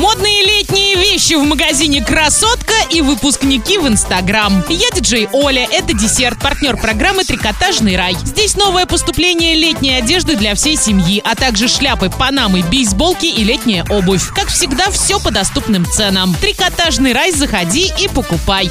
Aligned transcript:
Модные 0.00 0.42
летние 0.46 0.94
вещи 0.94 1.34
в 1.34 1.42
магазине 1.44 2.02
«Красотка» 2.02 2.69
и 2.90 3.00
выпускники 3.00 3.78
в 3.78 3.86
Инстаграм. 3.88 4.64
Я 4.68 4.90
диджей 4.94 5.28
Оля, 5.32 5.66
это 5.70 5.94
десерт, 5.94 6.38
партнер 6.38 6.76
программы 6.76 7.24
«Трикотажный 7.24 7.96
рай». 7.96 8.16
Здесь 8.24 8.56
новое 8.56 8.86
поступление 8.86 9.54
летней 9.54 9.94
одежды 9.94 10.36
для 10.36 10.54
всей 10.54 10.76
семьи, 10.76 11.22
а 11.24 11.34
также 11.34 11.68
шляпы, 11.68 12.10
панамы, 12.10 12.62
бейсболки 12.62 13.26
и 13.26 13.44
летняя 13.44 13.84
обувь. 13.88 14.28
Как 14.34 14.48
всегда, 14.48 14.90
все 14.90 15.20
по 15.20 15.30
доступным 15.30 15.86
ценам. 15.86 16.34
«Трикотажный 16.40 17.12
рай» 17.12 17.32
заходи 17.32 17.92
и 17.98 18.08
покупай. 18.08 18.70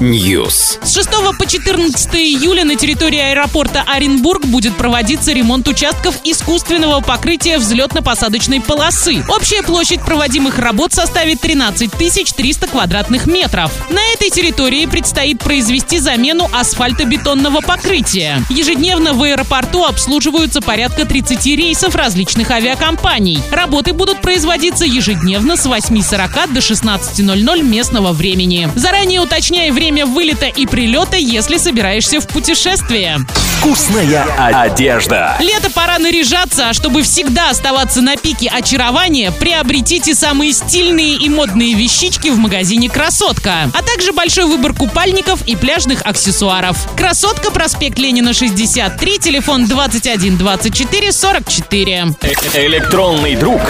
News. 0.00 0.84
С 0.84 0.94
6 0.94 1.10
по 1.38 1.46
14 1.46 2.14
июля 2.14 2.64
на 2.64 2.76
территории 2.76 3.18
аэропорта 3.18 3.82
Оренбург 3.86 4.44
будет 4.46 4.76
проводиться 4.76 5.32
ремонт 5.32 5.66
участков 5.68 6.16
искусственного 6.24 7.00
покрытия 7.00 7.58
взлетно-посадочной 7.58 8.60
полосы. 8.60 9.24
Общая 9.28 9.62
площадь 9.62 10.02
проводимых 10.02 10.58
работ 10.58 10.92
составит 10.92 11.40
13 11.40 11.93
300 11.94 12.66
квадратных 12.66 13.26
метров. 13.26 13.72
На 13.90 14.00
этой 14.12 14.30
территории 14.30 14.86
предстоит 14.86 15.40
произвести 15.40 15.98
замену 15.98 16.48
асфальтобетонного 16.52 17.60
покрытия. 17.60 18.42
Ежедневно 18.48 19.12
в 19.12 19.22
аэропорту 19.22 19.84
обслуживаются 19.84 20.60
порядка 20.60 21.04
30 21.04 21.46
рейсов 21.56 21.94
различных 21.94 22.50
авиакомпаний. 22.50 23.38
Работы 23.50 23.92
будут 23.92 24.20
производиться 24.20 24.84
ежедневно 24.84 25.56
с 25.56 25.66
8.40 25.66 26.52
до 26.52 26.60
16.00 26.60 27.62
местного 27.62 28.12
времени. 28.12 28.68
Заранее 28.74 29.20
уточняй 29.20 29.70
время 29.70 30.06
вылета 30.06 30.46
и 30.46 30.66
прилета, 30.66 31.16
если 31.16 31.56
собираешься 31.56 32.20
в 32.20 32.26
путешествие. 32.26 33.20
Вкусная 33.58 34.24
одежда. 34.38 35.36
Лето 35.40 35.70
пора 35.70 35.98
наряжаться, 35.98 36.68
а 36.68 36.74
чтобы 36.74 37.02
всегда 37.02 37.50
оставаться 37.50 38.02
на 38.02 38.16
пике 38.16 38.48
очарования, 38.48 39.30
приобретите 39.30 40.14
самые 40.14 40.52
стильные 40.52 41.16
и 41.16 41.28
модные 41.28 41.74
вещички 41.84 42.28
в 42.30 42.38
магазине 42.38 42.88
«Красотка», 42.88 43.70
а 43.74 43.82
также 43.82 44.14
большой 44.14 44.46
выбор 44.46 44.72
купальников 44.72 45.42
и 45.46 45.54
пляжных 45.54 46.00
аксессуаров. 46.06 46.78
«Красотка», 46.96 47.50
проспект 47.50 47.98
Ленина, 47.98 48.32
63, 48.32 49.18
телефон 49.18 49.66
21 49.66 50.38
24 50.38 51.12
44. 51.12 52.14
Электронный 52.54 53.36
друг 53.36 53.60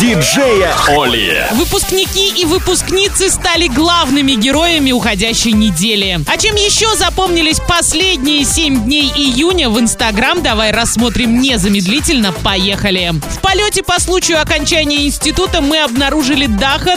диджея 0.00 0.74
Оли. 0.88 1.46
Выпускники 1.52 2.42
и 2.42 2.44
выпускницы 2.44 3.30
стали 3.30 3.68
главными 3.68 4.32
героями 4.32 4.90
уходящей 4.90 5.52
недели. 5.52 6.18
А 6.26 6.36
чем 6.38 6.56
еще 6.56 6.96
запомнились 6.96 7.60
последние 7.68 8.44
7 8.44 8.82
дней 8.82 9.12
июня 9.14 9.70
в 9.70 9.78
Инстаграм, 9.78 10.42
давай 10.42 10.72
рассмотрим 10.72 11.40
незамедлительно. 11.40 12.32
Поехали! 12.32 13.12
В 13.12 13.38
полете 13.38 13.84
по 13.84 14.00
случаю 14.00 14.42
окончания 14.42 15.06
института 15.06 15.60
мы 15.60 15.78
обнаружили 15.78 16.46
Даха 16.46 16.96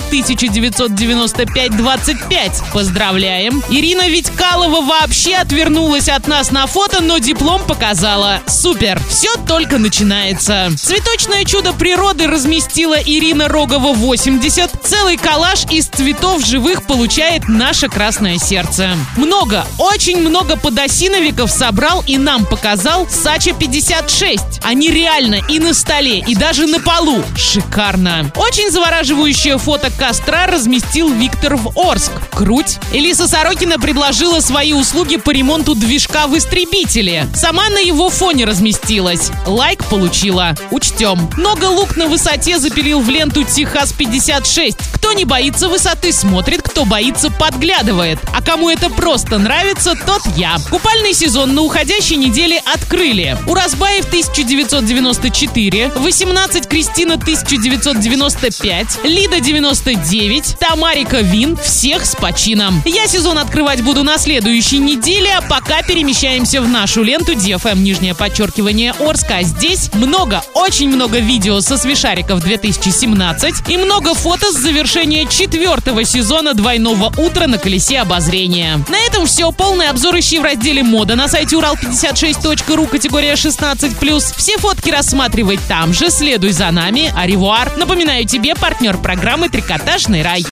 1995-25. 0.63 2.71
Поздравляем! 2.71 3.61
Ирина 3.69 4.07
Витькалова 4.07 4.81
вообще 4.81 5.35
отвернулась 5.35 6.07
от 6.07 6.27
нас 6.27 6.51
на 6.51 6.65
фото, 6.67 7.03
но 7.03 7.17
диплом 7.17 7.61
показала. 7.63 8.39
Супер! 8.47 9.01
Все 9.09 9.35
только 9.47 9.77
начинается. 9.77 10.69
Цветочное 10.77 11.43
чудо 11.43 11.73
природы 11.73 12.27
разместила 12.27 12.95
Ирина 12.95 13.49
Рогова 13.49 13.93
80. 13.93 14.71
Целый 14.83 15.17
коллаж 15.17 15.65
из 15.69 15.87
цветов 15.87 16.45
живых 16.45 16.83
получает 16.83 17.49
наше 17.49 17.89
красное 17.89 18.37
сердце. 18.37 18.91
Много, 19.17 19.65
очень 19.77 20.21
много 20.21 20.55
подосиновиков 20.55 21.51
собрал 21.51 22.05
и 22.07 22.17
нам 22.17 22.45
показал 22.45 23.09
Сача 23.09 23.53
56. 23.53 24.61
Они 24.63 24.91
реально 24.91 25.41
и 25.49 25.59
на 25.59 25.73
столе, 25.73 26.19
и 26.19 26.35
даже 26.35 26.67
на 26.67 26.79
полу. 26.79 27.21
Шикарно. 27.35 28.31
Очень 28.35 28.71
завораживающее 28.71 29.57
фото 29.57 29.91
костра 29.91 30.42
разместил 30.47 31.13
Виктор 31.13 31.55
в 31.55 31.77
Орск. 31.77 32.11
Круть. 32.31 32.79
Элиса 32.91 33.27
Сорокина 33.27 33.79
предложила 33.79 34.39
свои 34.39 34.73
услуги 34.73 35.17
по 35.17 35.31
ремонту 35.31 35.75
движка 35.75 36.27
в 36.27 36.37
истребителе. 36.37 37.27
Сама 37.35 37.69
на 37.69 37.79
его 37.79 38.09
фоне 38.09 38.45
разместилась. 38.45 39.31
Лайк 39.45 39.85
получила. 39.85 40.55
Учтем. 40.71 41.29
Много 41.37 41.65
лук 41.65 41.95
на 41.97 42.07
высоте 42.07 42.59
запилил 42.59 42.99
в 43.01 43.09
ленту 43.09 43.43
Техас 43.43 43.93
56. 43.93 44.77
Кто 44.93 45.13
не 45.13 45.25
боится 45.25 45.67
высоты, 45.67 46.11
смотрит, 46.11 46.61
кто 46.61 46.85
боится, 46.85 47.29
подглядывает. 47.29 48.19
А 48.33 48.41
кому 48.41 48.69
это 48.69 48.89
просто 48.89 49.37
нравится, 49.37 49.93
тот 50.05 50.21
я. 50.35 50.55
Купальный 50.69 51.13
сезон 51.13 51.53
на 51.53 51.61
уходящей 51.61 52.15
неделе 52.15 52.61
открыли. 52.65 53.37
Уразбаев 53.47 54.05
1994, 54.05 55.91
18 55.95 56.67
Кристина 56.67 57.15
1995, 57.15 58.99
Лида 59.03 59.39
99, 59.39 60.32
Тамарика 60.41 61.21
Вин. 61.21 61.57
Всех 61.57 62.05
с 62.05 62.15
почином. 62.15 62.81
Я 62.85 63.07
сезон 63.07 63.37
открывать 63.37 63.81
буду 63.81 64.03
на 64.03 64.17
следующей 64.17 64.79
неделе, 64.79 65.31
а 65.37 65.41
пока 65.41 65.83
перемещаемся 65.83 66.61
в 66.61 66.67
нашу 66.67 67.03
ленту 67.03 67.33
DFM 67.33 67.79
нижнее 67.79 68.15
подчеркивание 68.15 68.93
Орска. 68.99 69.43
Здесь 69.43 69.93
много, 69.93 70.43
очень 70.53 70.89
много 70.89 71.19
видео 71.19 71.61
со 71.61 71.77
смешариков 71.77 72.41
2017 72.41 73.69
и 73.69 73.77
много 73.77 74.13
фото 74.15 74.51
с 74.51 74.55
завершения 74.55 75.27
четвертого 75.27 76.03
сезона 76.03 76.53
двойного 76.53 77.13
утра 77.17 77.47
на 77.47 77.57
колесе 77.57 77.99
обозрения. 77.99 78.83
На 78.89 78.97
этом 79.07 79.27
все. 79.27 79.51
Полный 79.51 79.89
обзор 79.89 80.17
ищи 80.17 80.39
в 80.39 80.43
разделе 80.43 80.81
мода 80.83 81.15
на 81.15 81.27
сайте 81.27 81.55
урал56.ру 81.55 82.87
категория 82.87 83.33
16+. 83.33 84.33
Все 84.35 84.57
фотки 84.57 84.89
рассматривай 84.89 85.59
там 85.67 85.93
же. 85.93 86.09
Следуй 86.09 86.51
за 86.51 86.71
нами. 86.71 87.13
Аривуар. 87.15 87.77
Напоминаю 87.77 88.25
тебе, 88.25 88.55
партнер 88.55 88.97
программы 88.97 89.49
«Трикотажный 89.49 90.22
рай». 90.23 90.41